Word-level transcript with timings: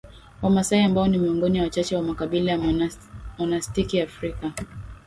Wamasai 0.41 0.83
ambao 0.83 1.07
ni 1.07 1.17
miongoni 1.17 1.57
ya 1.57 1.63
wachache 1.63 1.95
wa 1.95 2.01
makabila 2.01 2.51
ya 2.51 2.89
Monastiki 3.37 4.01
Afrika 4.01 4.51